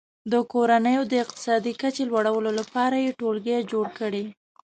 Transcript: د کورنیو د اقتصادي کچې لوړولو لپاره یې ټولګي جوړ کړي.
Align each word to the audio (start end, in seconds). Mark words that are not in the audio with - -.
د 0.31 0.33
کورنیو 0.51 1.03
د 1.11 1.13
اقتصادي 1.23 1.73
کچې 1.81 2.03
لوړولو 2.09 2.51
لپاره 2.59 2.95
یې 3.05 3.15
ټولګي 3.19 3.57
جوړ 3.71 3.85
کړي. 3.99 4.25